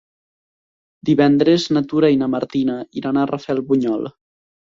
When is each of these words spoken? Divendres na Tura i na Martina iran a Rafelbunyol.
Divendres 1.09 1.65
na 1.77 1.83
Tura 1.91 2.09
i 2.15 2.17
na 2.23 2.31
Martina 2.37 2.79
iran 3.03 3.21
a 3.21 3.27
Rafelbunyol. 3.35 4.11